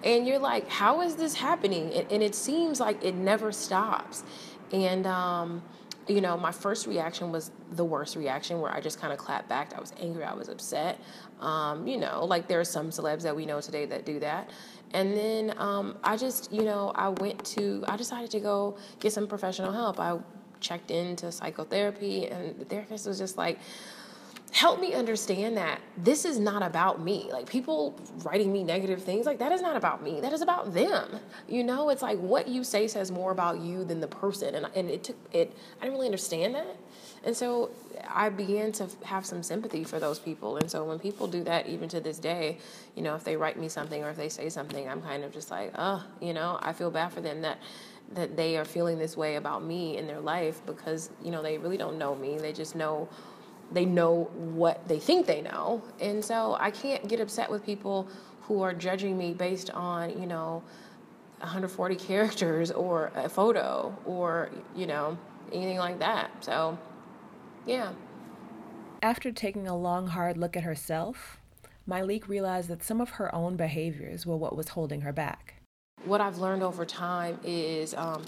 And 0.04 0.26
you're 0.26 0.38
like 0.38 0.68
how 0.68 1.02
is 1.02 1.16
this 1.16 1.34
happening? 1.34 1.92
And, 1.92 2.10
and 2.10 2.22
it 2.22 2.34
seems 2.34 2.80
like 2.80 3.04
it 3.04 3.14
never 3.14 3.52
stops. 3.52 4.24
And 4.72 5.06
um 5.06 5.62
you 6.08 6.20
know, 6.20 6.36
my 6.36 6.52
first 6.52 6.86
reaction 6.86 7.30
was 7.30 7.50
the 7.72 7.84
worst 7.84 8.16
reaction 8.16 8.60
where 8.60 8.72
I 8.72 8.80
just 8.80 9.00
kind 9.00 9.12
of 9.12 9.18
clapped 9.18 9.48
back. 9.48 9.74
I 9.76 9.80
was 9.80 9.92
angry, 10.00 10.24
I 10.24 10.34
was 10.34 10.48
upset. 10.48 10.98
Um, 11.40 11.86
you 11.86 11.98
know, 11.98 12.24
like 12.24 12.48
there 12.48 12.60
are 12.60 12.64
some 12.64 12.90
celebs 12.90 13.22
that 13.22 13.36
we 13.36 13.46
know 13.46 13.60
today 13.60 13.86
that 13.86 14.04
do 14.04 14.18
that. 14.20 14.50
And 14.94 15.14
then 15.16 15.54
um, 15.58 15.98
I 16.02 16.16
just, 16.16 16.50
you 16.52 16.62
know, 16.62 16.92
I 16.94 17.10
went 17.10 17.44
to, 17.46 17.84
I 17.86 17.96
decided 17.96 18.30
to 18.30 18.40
go 18.40 18.76
get 19.00 19.12
some 19.12 19.26
professional 19.26 19.72
help. 19.72 20.00
I 20.00 20.18
checked 20.60 20.90
into 20.90 21.30
psychotherapy, 21.30 22.26
and 22.26 22.58
the 22.58 22.64
therapist 22.64 23.06
was 23.06 23.18
just 23.18 23.36
like, 23.36 23.58
help 24.52 24.80
me 24.80 24.94
understand 24.94 25.56
that 25.56 25.80
this 25.96 26.24
is 26.24 26.38
not 26.38 26.62
about 26.62 27.02
me. 27.02 27.28
Like 27.32 27.48
people 27.48 27.98
writing 28.24 28.52
me 28.52 28.64
negative 28.64 29.02
things, 29.02 29.26
like 29.26 29.38
that 29.38 29.52
is 29.52 29.60
not 29.60 29.76
about 29.76 30.02
me. 30.02 30.20
That 30.20 30.32
is 30.32 30.42
about 30.42 30.72
them. 30.72 31.20
You 31.48 31.64
know, 31.64 31.90
it's 31.90 32.02
like 32.02 32.18
what 32.18 32.48
you 32.48 32.64
say 32.64 32.88
says 32.88 33.10
more 33.10 33.30
about 33.30 33.60
you 33.60 33.84
than 33.84 34.00
the 34.00 34.08
person. 34.08 34.54
And 34.54 34.66
and 34.74 34.90
it 34.90 35.04
took 35.04 35.16
it. 35.32 35.56
I 35.80 35.84
didn't 35.84 35.94
really 35.94 36.06
understand 36.06 36.54
that, 36.54 36.76
and 37.24 37.36
so 37.36 37.70
I 38.08 38.28
began 38.28 38.72
to 38.72 38.88
have 39.04 39.26
some 39.26 39.42
sympathy 39.42 39.84
for 39.84 39.98
those 39.98 40.18
people. 40.18 40.56
And 40.56 40.70
so 40.70 40.84
when 40.84 40.98
people 40.98 41.26
do 41.26 41.44
that, 41.44 41.66
even 41.66 41.88
to 41.90 42.00
this 42.00 42.18
day, 42.18 42.58
you 42.94 43.02
know, 43.02 43.14
if 43.14 43.24
they 43.24 43.36
write 43.36 43.58
me 43.58 43.68
something 43.68 44.02
or 44.02 44.10
if 44.10 44.16
they 44.16 44.28
say 44.28 44.48
something, 44.48 44.88
I'm 44.88 45.02
kind 45.02 45.24
of 45.24 45.32
just 45.32 45.50
like, 45.50 45.72
oh, 45.76 46.04
you 46.20 46.32
know, 46.32 46.58
I 46.62 46.72
feel 46.72 46.90
bad 46.90 47.12
for 47.12 47.20
them 47.20 47.42
that 47.42 47.58
that 48.14 48.36
they 48.36 48.56
are 48.56 48.64
feeling 48.64 48.98
this 48.98 49.18
way 49.18 49.36
about 49.36 49.62
me 49.62 49.98
in 49.98 50.06
their 50.06 50.20
life 50.20 50.62
because 50.64 51.10
you 51.22 51.30
know 51.30 51.42
they 51.42 51.58
really 51.58 51.76
don't 51.76 51.98
know 51.98 52.14
me. 52.14 52.38
They 52.38 52.52
just 52.52 52.74
know 52.74 53.08
they 53.72 53.84
know 53.84 54.24
what 54.34 54.86
they 54.88 54.98
think 54.98 55.26
they 55.26 55.42
know. 55.42 55.82
And 56.00 56.24
so 56.24 56.56
I 56.58 56.70
can't 56.70 57.06
get 57.08 57.20
upset 57.20 57.50
with 57.50 57.64
people 57.64 58.08
who 58.42 58.62
are 58.62 58.72
judging 58.72 59.18
me 59.18 59.34
based 59.34 59.70
on, 59.70 60.18
you 60.20 60.26
know, 60.26 60.62
140 61.40 61.96
characters 62.06 62.70
or 62.70 63.12
a 63.14 63.28
photo 63.28 63.96
or, 64.04 64.50
you 64.74 64.86
know, 64.86 65.18
anything 65.52 65.78
like 65.78 65.98
that. 65.98 66.30
So, 66.40 66.78
yeah. 67.66 67.92
After 69.02 69.30
taking 69.30 69.68
a 69.68 69.76
long, 69.76 70.08
hard 70.08 70.36
look 70.36 70.56
at 70.56 70.64
herself, 70.64 71.38
Myleik 71.88 72.28
realized 72.28 72.68
that 72.68 72.82
some 72.82 73.00
of 73.00 73.10
her 73.10 73.34
own 73.34 73.56
behaviors 73.56 74.26
were 74.26 74.36
what 74.36 74.56
was 74.56 74.68
holding 74.68 75.02
her 75.02 75.12
back. 75.12 75.54
What 76.04 76.20
I've 76.20 76.38
learned 76.38 76.62
over 76.62 76.84
time 76.84 77.38
is 77.44 77.94
um, 77.94 78.22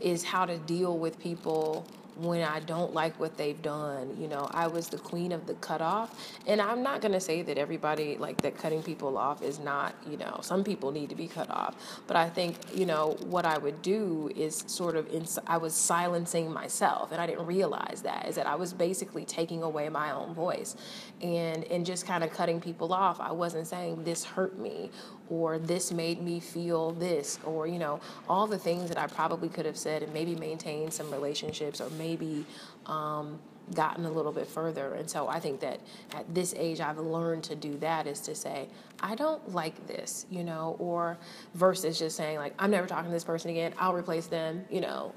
is 0.00 0.24
how 0.24 0.44
to 0.44 0.58
deal 0.58 0.98
with 0.98 1.18
people 1.18 1.86
when 2.16 2.42
I 2.42 2.60
don't 2.60 2.94
like 2.94 3.18
what 3.18 3.36
they've 3.36 3.60
done. 3.60 4.16
You 4.20 4.28
know, 4.28 4.48
I 4.52 4.66
was 4.66 4.88
the 4.88 4.98
queen 4.98 5.32
of 5.32 5.46
the 5.46 5.54
cutoff. 5.54 6.14
And 6.46 6.60
I'm 6.60 6.82
not 6.82 7.00
going 7.00 7.12
to 7.12 7.20
say 7.20 7.42
that 7.42 7.58
everybody, 7.58 8.16
like, 8.16 8.40
that 8.42 8.56
cutting 8.56 8.82
people 8.82 9.18
off 9.18 9.42
is 9.42 9.58
not, 9.58 9.94
you 10.08 10.16
know, 10.16 10.38
some 10.42 10.64
people 10.64 10.92
need 10.92 11.08
to 11.10 11.16
be 11.16 11.26
cut 11.26 11.50
off. 11.50 11.74
But 12.06 12.16
I 12.16 12.28
think, 12.28 12.56
you 12.74 12.86
know, 12.86 13.16
what 13.26 13.44
I 13.44 13.58
would 13.58 13.82
do 13.82 14.30
is 14.36 14.64
sort 14.66 14.96
of, 14.96 15.08
ins- 15.12 15.38
I 15.46 15.56
was 15.56 15.74
silencing 15.74 16.52
myself. 16.52 17.12
And 17.12 17.20
I 17.20 17.26
didn't 17.26 17.46
realize 17.46 18.02
that, 18.02 18.28
is 18.28 18.36
that 18.36 18.46
I 18.46 18.54
was 18.54 18.72
basically 18.72 19.24
taking 19.24 19.62
away 19.62 19.88
my 19.88 20.12
own 20.12 20.34
voice. 20.34 20.76
And, 21.22 21.64
and 21.64 21.84
just 21.84 22.06
kind 22.06 22.22
of 22.22 22.32
cutting 22.32 22.60
people 22.60 22.92
off, 22.92 23.20
I 23.20 23.32
wasn't 23.32 23.66
saying 23.66 24.04
this 24.04 24.24
hurt 24.24 24.58
me 24.58 24.90
or 25.30 25.58
this 25.58 25.90
made 25.90 26.20
me 26.20 26.38
feel 26.38 26.92
this 26.92 27.38
or 27.44 27.66
you 27.66 27.78
know 27.78 27.98
all 28.28 28.46
the 28.46 28.58
things 28.58 28.88
that 28.90 28.98
i 28.98 29.06
probably 29.06 29.48
could 29.48 29.64
have 29.64 29.76
said 29.76 30.02
and 30.02 30.12
maybe 30.12 30.34
maintained 30.34 30.92
some 30.92 31.10
relationships 31.10 31.80
or 31.80 31.88
maybe 31.90 32.03
um, 32.86 33.38
gotten 33.72 34.04
a 34.04 34.10
little 34.10 34.32
bit 34.32 34.46
further. 34.46 34.94
And 34.94 35.08
so 35.08 35.28
i 35.28 35.40
think 35.40 35.60
that 35.60 35.80
at 36.12 36.32
this 36.34 36.54
age 36.56 36.80
i've 36.80 36.98
learned 36.98 37.44
to 37.44 37.54
do 37.54 37.76
that 37.78 38.06
is 38.06 38.20
to 38.20 38.34
say 38.34 38.68
i 39.00 39.14
don't 39.14 39.52
like 39.52 39.86
this 39.86 40.26
you 40.30 40.44
know 40.44 40.76
or 40.78 41.18
versus 41.54 41.98
just 41.98 42.16
saying 42.16 42.38
like 42.38 42.54
i'm 42.58 42.70
never 42.70 42.86
talking 42.86 43.06
to 43.06 43.10
this 43.10 43.24
person 43.24 43.50
again. 43.50 43.72
I'll 43.78 43.94
replace 43.94 44.26
them 44.26 44.64
you 44.70 44.80
know. 44.80 45.14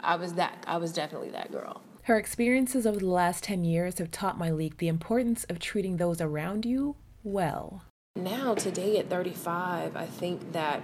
I 0.00 0.16
was 0.16 0.34
that 0.34 0.64
i 0.66 0.76
was 0.76 0.92
definitely 0.92 1.30
that 1.30 1.50
girl. 1.50 1.82
Her 2.02 2.18
experiences 2.18 2.86
over 2.86 2.98
the 2.98 3.06
last 3.06 3.44
10 3.44 3.64
years 3.64 3.98
have 3.98 4.10
taught 4.10 4.38
Myleik 4.38 4.78
the 4.78 4.88
importance 4.88 5.44
of 5.44 5.58
treating 5.58 5.98
those 5.98 6.20
around 6.22 6.64
you 6.64 6.96
well. 7.22 7.82
Now 8.16 8.54
today 8.54 8.98
at 8.98 9.08
35 9.08 9.96
i 9.96 10.06
think 10.06 10.52
that 10.52 10.82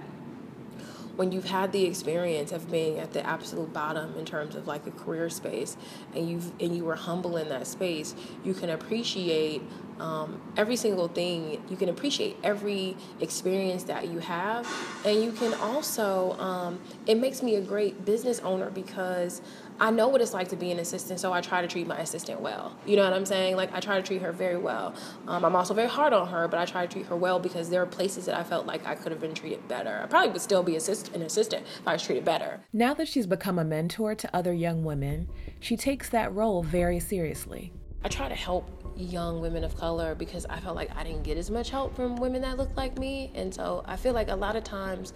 when 1.15 1.31
you've 1.31 1.45
had 1.45 1.71
the 1.71 1.85
experience 1.85 2.51
of 2.51 2.69
being 2.69 2.99
at 2.99 3.13
the 3.13 3.25
absolute 3.25 3.71
bottom 3.73 4.15
in 4.17 4.25
terms 4.25 4.55
of 4.55 4.67
like 4.67 4.85
a 4.87 4.91
career 4.91 5.29
space 5.29 5.77
and 6.13 6.29
you've 6.29 6.51
and 6.59 6.75
you 6.75 6.83
were 6.83 6.95
humble 6.95 7.37
in 7.37 7.49
that 7.49 7.67
space 7.67 8.15
you 8.43 8.53
can 8.53 8.69
appreciate 8.69 9.61
um, 9.99 10.41
every 10.57 10.75
single 10.75 11.07
thing. 11.07 11.63
You 11.69 11.77
can 11.77 11.89
appreciate 11.89 12.37
every 12.43 12.97
experience 13.21 13.83
that 13.83 14.07
you 14.09 14.19
have, 14.19 14.67
and 15.05 15.23
you 15.23 15.31
can 15.31 15.53
also. 15.55 16.33
Um, 16.33 16.79
it 17.05 17.15
makes 17.15 17.41
me 17.41 17.55
a 17.55 17.61
great 17.61 18.05
business 18.05 18.39
owner 18.39 18.69
because 18.69 19.41
I 19.79 19.91
know 19.91 20.07
what 20.07 20.21
it's 20.21 20.33
like 20.33 20.47
to 20.49 20.55
be 20.55 20.71
an 20.71 20.79
assistant, 20.79 21.19
so 21.19 21.33
I 21.33 21.41
try 21.41 21.61
to 21.61 21.67
treat 21.67 21.85
my 21.85 21.99
assistant 21.99 22.39
well. 22.39 22.77
You 22.85 22.95
know 22.95 23.03
what 23.03 23.13
I'm 23.13 23.25
saying? 23.25 23.57
Like 23.57 23.73
I 23.73 23.79
try 23.79 23.97
to 23.97 24.01
treat 24.03 24.21
her 24.21 24.31
very 24.31 24.57
well. 24.57 24.93
Um, 25.27 25.43
I'm 25.43 25.55
also 25.55 25.73
very 25.73 25.89
hard 25.89 26.13
on 26.13 26.27
her, 26.29 26.47
but 26.47 26.59
I 26.59 26.65
try 26.65 26.85
to 26.85 26.91
treat 26.91 27.07
her 27.07 27.15
well 27.15 27.39
because 27.39 27.69
there 27.69 27.81
are 27.81 27.85
places 27.85 28.25
that 28.25 28.35
I 28.35 28.43
felt 28.43 28.65
like 28.65 28.85
I 28.85 28.95
could 28.95 29.11
have 29.11 29.19
been 29.19 29.33
treated 29.33 29.67
better. 29.67 29.99
I 30.01 30.07
probably 30.07 30.31
would 30.31 30.41
still 30.41 30.63
be 30.63 30.77
assist- 30.77 31.13
an 31.13 31.21
assistant 31.21 31.65
if 31.81 31.87
I 31.87 31.93
was 31.93 32.03
treated 32.03 32.23
better. 32.23 32.61
Now 32.71 32.93
that 32.93 33.07
she's 33.07 33.27
become 33.27 33.59
a 33.59 33.65
mentor 33.65 34.15
to 34.15 34.35
other 34.35 34.53
young 34.53 34.85
women, 34.85 35.27
she 35.59 35.75
takes 35.75 36.09
that 36.09 36.33
role 36.33 36.63
very 36.63 36.99
seriously. 36.99 37.73
I 38.03 38.07
try 38.07 38.29
to 38.29 38.35
help 38.35 38.69
young 38.97 39.41
women 39.41 39.63
of 39.63 39.75
color 39.77 40.15
because 40.15 40.45
I 40.45 40.59
felt 40.59 40.75
like 40.75 40.95
I 40.95 41.03
didn't 41.03 41.23
get 41.23 41.37
as 41.37 41.51
much 41.51 41.69
help 41.69 41.95
from 41.95 42.15
women 42.15 42.41
that 42.41 42.57
looked 42.57 42.77
like 42.77 42.97
me. 42.97 43.31
And 43.35 43.53
so 43.53 43.83
I 43.85 43.95
feel 43.95 44.13
like 44.13 44.29
a 44.29 44.35
lot 44.35 44.55
of 44.55 44.63
times 44.63 45.13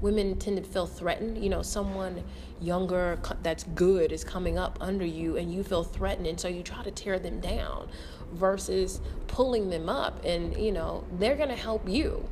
women 0.00 0.38
tend 0.38 0.56
to 0.56 0.62
feel 0.62 0.86
threatened. 0.86 1.42
You 1.42 1.50
know, 1.50 1.62
someone 1.62 2.22
younger 2.60 3.18
that's 3.42 3.64
good 3.64 4.12
is 4.12 4.24
coming 4.24 4.58
up 4.58 4.78
under 4.80 5.04
you 5.04 5.36
and 5.36 5.52
you 5.52 5.62
feel 5.62 5.84
threatened. 5.84 6.26
And 6.26 6.38
so 6.38 6.48
you 6.48 6.62
try 6.62 6.82
to 6.82 6.90
tear 6.90 7.18
them 7.18 7.40
down 7.40 7.88
versus 8.32 9.00
pulling 9.26 9.70
them 9.70 9.88
up. 9.88 10.24
And, 10.24 10.56
you 10.56 10.72
know, 10.72 11.04
they're 11.18 11.36
going 11.36 11.48
to 11.48 11.56
help 11.56 11.88
you 11.88 12.28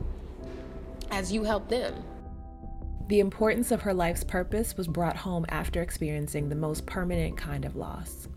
as 1.11 1.33
you 1.33 1.45
help 1.45 1.69
them. 1.69 2.03
The 3.09 3.21
importance 3.21 3.71
of 3.71 3.83
her 3.83 3.95
life's 3.95 4.23
purpose 4.23 4.77
was 4.77 4.87
brought 4.87 5.17
home 5.17 5.47
after 5.49 5.81
experiencing 5.81 6.49
the 6.49 6.55
most 6.55 6.85
permanent 6.85 7.39
kind 7.39 7.65
of 7.65 7.75
loss 7.75 8.29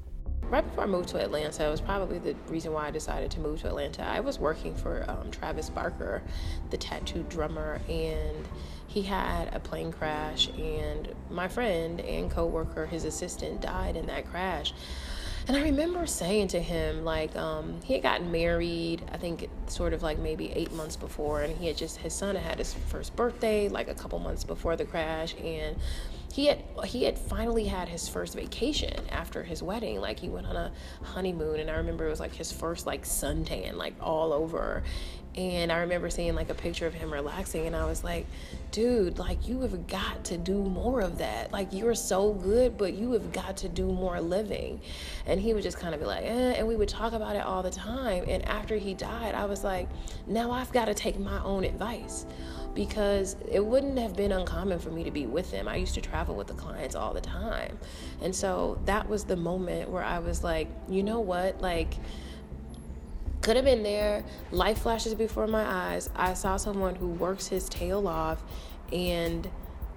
right 0.52 0.64
before 0.64 0.84
I 0.84 0.88
moved 0.88 1.10
to 1.10 1.24
Atlanta, 1.24 1.66
it 1.66 1.72
was 1.72 1.80
probably 1.80 2.20
the 2.20 2.36
reason 2.50 2.74
why 2.74 2.88
I 2.88 2.92
decided 2.92 3.32
to 3.32 3.40
move 3.40 3.62
to 3.62 3.68
Atlanta. 3.68 4.04
I 4.04 4.20
was 4.20 4.38
working 4.38 4.76
for 4.76 5.06
um, 5.08 5.32
Travis 5.32 5.70
Barker, 5.70 6.22
the 6.70 6.78
tattoo 6.78 7.26
drummer, 7.30 7.80
and 7.88 8.48
he 8.88 9.02
had 9.02 9.54
a 9.56 9.60
plane 9.62 9.94
crash, 9.94 10.50
and 10.50 11.16
my 11.30 11.48
friend 11.48 12.02
and 12.02 12.30
coworker, 12.30 12.86
his 12.86 13.06
assistant, 13.06 13.62
died 13.62 13.96
in 13.96 14.08
that 14.08 14.30
crash. 14.30 14.74
And 15.48 15.56
I 15.58 15.64
remember 15.64 16.06
saying 16.06 16.50
to 16.50 16.60
him, 16.60 17.04
like, 17.04 17.36
um, 17.36 17.80
he 17.84 17.94
had 17.94 18.04
gotten 18.04 18.32
married, 18.32 19.02
I 19.12 19.18
think 19.18 19.50
sort 19.68 19.94
of 19.94 20.04
like 20.04 20.20
maybe 20.20 20.52
eight 20.52 20.74
months 20.74 20.98
before, 20.98 21.42
and 21.42 21.58
he 21.58 21.68
had 21.68 21.78
just, 21.78 21.98
his 21.98 22.14
son 22.14 22.36
had 22.36 22.44
had 22.44 22.58
his 22.60 22.74
first 22.74 23.16
birthday, 23.16 23.70
like 23.70 23.88
a 23.88 23.96
couple 23.96 24.20
months 24.20 24.44
before 24.44 24.76
the 24.76 24.86
crash, 24.86 25.34
and 25.42 25.78
he 26.32 26.46
had 26.46 26.60
he 26.86 27.04
had 27.04 27.18
finally 27.18 27.66
had 27.66 27.90
his 27.90 28.08
first 28.08 28.36
vacation 28.36 28.94
after 29.10 29.44
his 29.44 29.62
wedding. 29.62 30.00
Like 30.00 30.20
he 30.20 30.30
went 30.30 30.48
on 30.48 30.56
a 30.56 30.72
honeymoon 31.04 31.60
and 31.60 31.70
i 31.70 31.76
remember 31.76 32.08
it 32.08 32.10
was 32.10 32.20
like 32.20 32.34
his 32.34 32.52
first 32.52 32.86
like 32.86 33.04
suntan 33.04 33.76
like 33.76 33.94
all 34.02 34.34
over. 34.34 34.84
And 35.36 35.72
i 35.72 35.80
remember 35.80 36.10
seeing 36.10 36.36
like 36.36 36.50
a 36.50 36.54
picture 36.54 36.88
of 36.88 36.94
him 36.94 37.12
relaxing 37.12 37.66
and 37.66 37.74
i 37.74 37.86
was 37.86 38.04
like 38.04 38.26
dude 38.72 39.18
like 39.18 39.48
you 39.48 39.62
have 39.62 39.88
got 39.88 40.24
to 40.26 40.38
do 40.38 40.58
more 40.58 41.02
of 41.02 41.18
that. 41.20 41.52
Like 41.52 41.72
you're 41.72 41.96
so 41.96 42.34
good 42.34 42.78
but 42.78 42.94
you 42.94 43.12
have 43.14 43.32
got 43.32 43.58
to 43.58 43.70
do 43.70 43.86
more 43.86 44.20
living. 44.22 44.82
And 45.26 45.40
he 45.40 45.54
would 45.54 45.64
just 45.64 45.78
kind 45.80 45.94
of 45.94 46.00
be 46.00 46.06
like 46.06 46.24
eh, 46.24 46.54
and 46.58 46.68
we 46.68 46.76
would 46.76 46.90
talk 46.90 47.14
about 47.14 47.36
it 47.36 47.44
all 47.44 47.64
the 47.64 47.72
time. 47.72 48.26
And 48.28 48.48
after 48.48 48.78
he 48.78 48.94
died 48.94 49.36
i 49.36 49.46
was 49.46 49.64
like 49.64 49.90
now 50.28 50.52
i've 50.52 50.72
got 50.72 50.86
to 50.86 50.94
take 50.94 51.20
my 51.20 51.44
own 51.44 51.64
advice 51.64 52.26
because 52.74 53.36
it 53.50 53.66
wouldn't 53.66 54.00
have 54.00 54.16
been 54.16 54.32
uncommon 54.32 54.80
for 54.80 54.92
me 54.92 55.04
to 55.04 55.12
be 55.12 55.26
with 55.26 55.52
them. 55.52 55.68
I 55.68 55.76
used 55.76 55.94
to 55.96 56.02
travel 56.02 56.36
with 56.36 56.48
the 56.48 56.54
clients 56.54 56.96
all 56.96 57.14
the 57.14 57.22
time. 57.22 57.78
And 58.22 58.36
so 58.36 58.80
that 58.86 59.10
was 59.10 59.26
the 59.26 59.36
moment 59.36 59.90
where 59.90 60.04
I 60.04 60.20
was 60.20 60.44
like, 60.44 60.70
you 60.88 61.04
know 61.04 61.20
what? 61.20 61.62
Like, 61.62 61.94
could 63.42 63.56
have 63.56 63.66
been 63.66 63.84
there. 63.84 64.24
Life 64.52 64.80
flashes 64.80 65.16
before 65.16 65.48
my 65.48 65.64
eyes. 65.64 66.10
I 66.16 66.34
saw 66.34 66.58
someone 66.58 66.96
who 66.96 67.08
works 67.08 67.48
his 67.48 67.68
tail 67.68 68.08
off, 68.08 68.44
and 68.92 69.50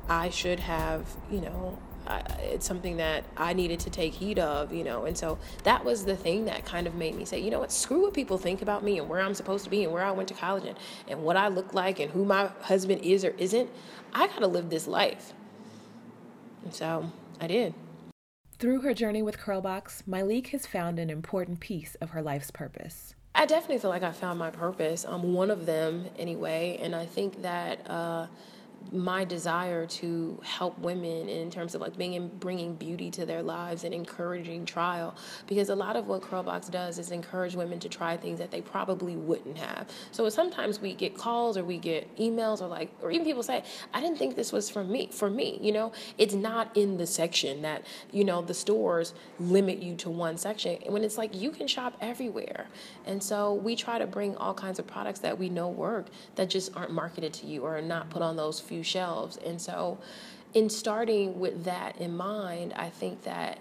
I 0.09 0.31
should 0.31 0.61
have, 0.61 1.07
you 1.31 1.41
know, 1.43 1.79
I, 2.07 2.19
it's 2.41 2.67
something 2.67 2.97
that 2.99 3.25
I 3.37 3.53
needed 3.53 3.81
to 3.81 3.91
take 3.91 4.13
heed 4.13 4.39
of, 4.39 4.73
you 4.73 4.85
know. 4.85 5.05
And 5.05 5.17
so 5.17 5.39
that 5.63 5.85
was 5.85 6.05
the 6.05 6.17
thing 6.17 6.45
that 6.47 6.65
kind 6.65 6.87
of 6.87 6.95
made 6.95 7.15
me 7.15 7.25
say, 7.25 7.41
you 7.41 7.51
know 7.51 7.61
what, 7.61 7.73
screw 7.73 8.03
what 8.03 8.15
people 8.15 8.39
think 8.39 8.63
about 8.63 8.85
me 8.85 8.99
and 8.99 9.09
where 9.09 9.21
I'm 9.21 9.35
supposed 9.35 9.65
to 9.65 9.71
be 9.71 9.85
and 9.85 9.93
where 9.93 10.05
I 10.05 10.11
went 10.11 10.29
to 10.29 10.35
college 10.35 10.65
and, 10.65 10.77
and 11.09 11.23
what 11.23 11.37
I 11.37 11.49
look 11.49 11.75
like 11.75 12.01
and 12.01 12.11
who 12.11 12.25
my 12.25 12.51
husband 12.63 13.03
is 13.03 13.25
or 13.25 13.31
isn't. 13.39 13.71
I 14.13 14.27
got 14.27 14.41
to 14.41 14.47
live 14.47 14.71
this 14.71 14.87
life. 14.87 15.33
And 16.63 16.75
so 16.75 17.11
I 17.41 17.47
did. 17.47 17.75
Through 18.59 18.83
her 18.83 18.95
journey 18.95 19.23
with 19.23 19.39
Curlbox, 19.39 20.05
Myleik 20.05 20.49
has 20.49 20.67
found 20.67 20.99
an 20.99 21.11
important 21.11 21.61
piece 21.61 21.97
of 21.97 22.11
her 22.11 22.23
life's 22.23 22.51
purpose. 22.51 23.15
I 23.35 23.47
definitely 23.47 23.79
feel 23.79 23.91
like 23.91 24.05
I 24.05 24.13
found 24.13 24.39
my 24.39 24.51
purpose. 24.51 25.05
I'm 25.05 25.15
um, 25.15 25.35
one 25.35 25.51
of 25.51 25.67
them, 25.67 26.07
anyway. 26.17 26.79
And 26.81 26.95
I 26.95 27.07
think 27.07 27.43
that. 27.43 27.89
Uh, 27.91 28.27
my 28.93 29.25
desire 29.25 29.87
to 29.87 30.41
help 30.45 30.79
women 30.79 31.29
in 31.29 31.51
terms 31.51 31.75
of 31.75 31.81
like 31.81 31.97
being 31.97 32.31
bringing 32.39 32.75
beauty 32.75 33.11
to 33.11 33.27
their 33.27 33.43
lives 33.43 33.85
and 33.85 33.93
encouraging 33.95 34.65
trial 34.65 35.17
because 35.47 35.69
a 35.69 35.75
lot 35.75 35.97
of 35.97 36.07
what 36.07 36.23
curlbox 36.23 36.71
does 36.71 36.99
is 36.99 37.11
encourage 37.11 37.55
women 37.55 37.79
to 37.81 37.89
try 37.89 38.17
things 38.17 38.39
that 38.39 38.51
they 38.51 38.61
probably 38.61 39.17
wouldn't 39.17 39.59
have. 39.59 39.89
So 40.13 40.29
sometimes 40.29 40.81
we 40.81 40.95
get 40.95 41.17
calls 41.17 41.57
or 41.57 41.65
we 41.65 41.79
get 41.79 42.15
emails 42.17 42.61
or 42.61 42.69
like 42.69 42.91
or 43.03 43.11
even 43.11 43.25
people 43.27 43.43
say 43.43 43.65
i 43.93 44.01
didn't 44.01 44.19
think 44.19 44.37
this 44.37 44.53
was 44.53 44.71
for 44.71 44.85
me 44.85 45.09
for 45.13 45.31
me 45.31 45.59
you 45.61 45.73
know? 45.73 45.93
It's 46.19 46.35
not 46.35 46.77
in 46.77 46.97
the 46.97 47.07
section 47.07 47.63
that 47.63 47.85
you 48.13 48.25
know 48.25 48.43
the 48.43 48.55
stores 48.55 49.15
limit 49.39 49.83
you 49.83 49.97
to 49.97 50.11
one 50.11 50.37
section 50.37 50.79
when 50.87 51.05
it's 51.05 51.19
like 51.19 51.35
you 51.35 51.51
can 51.51 51.67
shop 51.67 51.97
everywhere. 52.01 52.67
And 53.07 53.23
so 53.23 53.55
we 53.55 53.77
try 53.77 53.99
to 53.99 54.07
bring 54.07 54.37
all 54.37 54.55
kinds 54.55 54.79
of 54.79 54.87
products 54.87 55.21
that 55.21 55.39
we 55.39 55.49
know 55.49 55.69
work 55.69 56.07
that 56.37 56.51
just 56.51 56.77
aren't 56.77 56.93
marketed 56.93 57.33
to 57.35 57.47
you 57.47 57.63
or 57.63 57.79
are 57.79 57.83
not 57.83 58.11
put 58.11 58.23
on 58.23 58.37
those 58.37 58.61
few 58.61 58.74
shelves. 58.83 59.39
And 59.45 59.61
so, 59.61 59.99
in 60.53 60.71
starting 60.71 61.39
with 61.41 61.65
that 61.65 62.01
in 62.01 62.17
mind, 62.17 62.73
I 62.77 62.89
think 62.89 63.23
that 63.25 63.59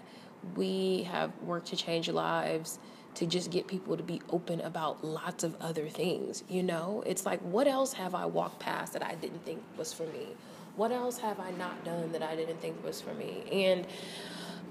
we 0.54 1.04
have 1.10 1.32
worked 1.42 1.68
to 1.68 1.76
change 1.76 2.08
lives 2.08 2.78
to 3.14 3.26
just 3.26 3.50
get 3.50 3.66
people 3.66 3.96
to 3.96 4.02
be 4.02 4.20
open 4.30 4.60
about 4.60 5.04
lots 5.04 5.44
of 5.44 5.54
other 5.60 5.88
things. 5.88 6.42
You 6.48 6.62
know, 6.62 7.02
it's 7.06 7.24
like, 7.24 7.40
what 7.40 7.66
else 7.66 7.92
have 7.94 8.14
I 8.14 8.26
walked 8.26 8.60
past 8.60 8.92
that 8.92 9.04
I 9.04 9.14
didn't 9.14 9.44
think 9.44 9.62
was 9.76 9.92
for 9.92 10.04
me? 10.04 10.28
What 10.76 10.90
else 10.90 11.18
have 11.18 11.38
I 11.38 11.52
not 11.52 11.84
done 11.84 12.10
that 12.12 12.22
I 12.22 12.34
didn't 12.34 12.60
think 12.60 12.82
was 12.84 13.00
for 13.00 13.14
me? 13.14 13.44
And 13.52 13.86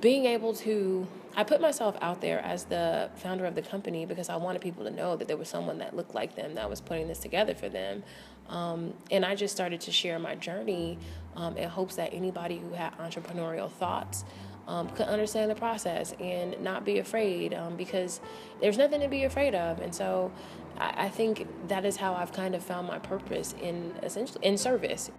being 0.03 0.25
able 0.25 0.53
to 0.53 1.07
I 1.33 1.45
put 1.45 1.61
myself 1.61 1.95
out 2.01 2.19
there 2.19 2.39
as 2.41 2.65
the 2.65 3.09
founder 3.15 3.45
of 3.45 3.55
the 3.55 3.61
company 3.61 4.05
because 4.05 4.27
I 4.27 4.35
wanted 4.35 4.61
people 4.61 4.83
to 4.83 4.91
know 4.91 5.15
that 5.15 5.29
there 5.29 5.37
was 5.37 5.47
someone 5.47 5.77
that 5.77 5.95
looked 5.95 6.13
like 6.13 6.35
them 6.35 6.55
that 6.55 6.69
was 6.69 6.81
putting 6.81 7.07
this 7.07 7.19
together 7.19 7.55
for 7.55 7.69
them. 7.69 8.03
Um, 8.49 8.93
and 9.09 9.25
I 9.25 9.33
just 9.33 9.55
started 9.55 9.79
to 9.81 9.91
share 9.91 10.19
my 10.19 10.35
journey 10.35 10.99
um, 11.37 11.55
in 11.57 11.69
hopes 11.69 11.95
that 11.95 12.13
anybody 12.13 12.59
who 12.59 12.73
had 12.73 12.95
entrepreneurial 12.99 13.71
thoughts 13.71 14.25
um, 14.67 14.89
could 14.89 15.07
understand 15.07 15.49
the 15.49 15.55
process 15.55 16.13
and 16.19 16.61
not 16.61 16.83
be 16.83 16.99
afraid 16.99 17.53
um, 17.53 17.77
because 17.77 18.19
there's 18.61 18.77
nothing 18.77 18.99
to 18.99 19.07
be 19.07 19.23
afraid 19.23 19.55
of. 19.55 19.79
And 19.79 19.95
so 19.95 20.33
I, 20.77 21.05
I 21.05 21.09
think 21.09 21.47
that 21.69 21.85
is 21.85 21.95
how 21.95 22.13
I've 22.13 22.33
kind 22.33 22.55
of 22.55 22.61
found 22.61 22.87
my 22.87 22.99
purpose 22.99 23.55
in 23.61 23.93
essentially 24.03 24.45
in 24.45 24.57
service. 24.57 25.09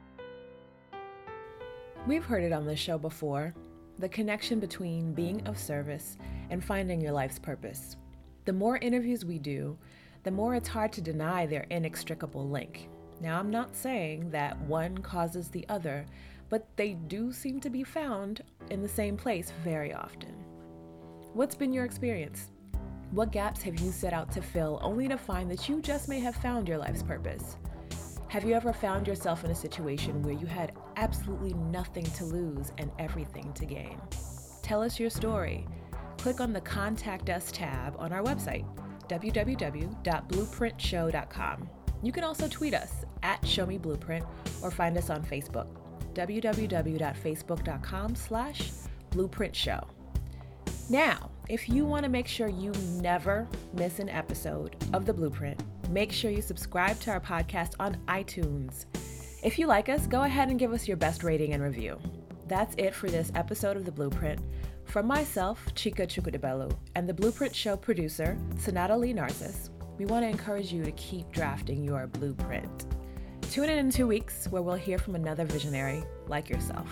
We've 2.06 2.24
heard 2.24 2.44
it 2.44 2.52
on 2.52 2.66
this 2.66 2.78
show 2.78 2.98
before 2.98 3.54
the 3.98 4.08
connection 4.08 4.60
between 4.60 5.14
being 5.14 5.46
of 5.46 5.58
service 5.58 6.16
and 6.50 6.64
finding 6.64 7.00
your 7.00 7.12
life's 7.12 7.38
purpose. 7.38 7.96
The 8.44 8.52
more 8.52 8.78
interviews 8.78 9.24
we 9.24 9.38
do, 9.38 9.78
the 10.24 10.30
more 10.30 10.54
it's 10.54 10.68
hard 10.68 10.92
to 10.94 11.00
deny 11.00 11.46
their 11.46 11.66
inextricable 11.70 12.48
link. 12.48 12.88
Now, 13.20 13.38
I'm 13.38 13.50
not 13.50 13.76
saying 13.76 14.30
that 14.30 14.60
one 14.62 14.98
causes 14.98 15.48
the 15.48 15.66
other, 15.68 16.06
but 16.48 16.66
they 16.76 16.94
do 16.94 17.32
seem 17.32 17.60
to 17.60 17.70
be 17.70 17.84
found 17.84 18.42
in 18.70 18.82
the 18.82 18.88
same 18.88 19.16
place 19.16 19.52
very 19.62 19.94
often. 19.94 20.34
What's 21.32 21.54
been 21.54 21.72
your 21.72 21.84
experience? 21.84 22.50
What 23.10 23.32
gaps 23.32 23.62
have 23.62 23.78
you 23.80 23.92
set 23.92 24.12
out 24.12 24.32
to 24.32 24.42
fill 24.42 24.80
only 24.82 25.08
to 25.08 25.16
find 25.16 25.50
that 25.50 25.68
you 25.68 25.80
just 25.80 26.08
may 26.08 26.20
have 26.20 26.36
found 26.36 26.68
your 26.68 26.78
life's 26.78 27.02
purpose? 27.02 27.56
Have 28.34 28.44
you 28.44 28.54
ever 28.54 28.72
found 28.72 29.06
yourself 29.06 29.44
in 29.44 29.52
a 29.52 29.54
situation 29.54 30.20
where 30.24 30.34
you 30.34 30.46
had 30.46 30.72
absolutely 30.96 31.54
nothing 31.54 32.02
to 32.02 32.24
lose 32.24 32.72
and 32.78 32.90
everything 32.98 33.52
to 33.52 33.64
gain? 33.64 34.00
Tell 34.60 34.82
us 34.82 34.98
your 34.98 35.08
story. 35.08 35.68
Click 36.18 36.40
on 36.40 36.52
the 36.52 36.60
Contact 36.60 37.30
Us 37.30 37.52
tab 37.52 37.94
on 37.96 38.12
our 38.12 38.24
website, 38.24 38.66
www.blueprintshow.com. 39.08 41.70
You 42.02 42.10
can 42.10 42.24
also 42.24 42.48
tweet 42.48 42.74
us 42.74 43.04
at 43.22 43.40
ShowMeBlueprint 43.42 44.26
or 44.62 44.72
find 44.72 44.98
us 44.98 45.10
on 45.10 45.22
Facebook, 45.22 45.68
www.facebook.com 46.14 48.16
slash 48.16 48.70
Blueprint 49.10 49.54
Show. 49.54 49.86
Now, 50.90 51.30
if 51.48 51.68
you 51.68 51.84
want 51.84 52.02
to 52.02 52.10
make 52.10 52.26
sure 52.26 52.48
you 52.48 52.72
never 53.00 53.46
miss 53.74 54.00
an 54.00 54.08
episode 54.08 54.74
of 54.92 55.06
The 55.06 55.14
Blueprint, 55.14 55.62
make 55.90 56.12
sure 56.12 56.30
you 56.30 56.42
subscribe 56.42 56.98
to 57.00 57.10
our 57.10 57.20
podcast 57.20 57.74
on 57.78 57.96
iTunes. 58.08 58.86
If 59.42 59.58
you 59.58 59.66
like 59.66 59.88
us, 59.88 60.06
go 60.06 60.22
ahead 60.22 60.48
and 60.48 60.58
give 60.58 60.72
us 60.72 60.88
your 60.88 60.96
best 60.96 61.22
rating 61.22 61.52
and 61.52 61.62
review. 61.62 61.98
That's 62.46 62.74
it 62.78 62.94
for 62.94 63.08
this 63.08 63.32
episode 63.34 63.76
of 63.76 63.84
The 63.84 63.92
Blueprint. 63.92 64.40
From 64.84 65.06
myself, 65.06 65.64
Chika 65.74 66.06
Chukudibelu, 66.06 66.76
and 66.94 67.08
the 67.08 67.14
Blueprint 67.14 67.54
Show 67.54 67.76
producer, 67.76 68.38
Sonata 68.58 68.96
Lee 68.96 69.12
Narcissus, 69.12 69.70
we 69.98 70.06
want 70.06 70.24
to 70.24 70.28
encourage 70.28 70.72
you 70.72 70.84
to 70.84 70.92
keep 70.92 71.30
drafting 71.30 71.84
your 71.84 72.06
blueprint. 72.06 72.86
Tune 73.50 73.68
in 73.68 73.78
in 73.78 73.90
two 73.90 74.06
weeks 74.06 74.48
where 74.48 74.62
we'll 74.62 74.74
hear 74.74 74.98
from 74.98 75.14
another 75.14 75.44
visionary 75.44 76.02
like 76.26 76.48
yourself. 76.48 76.88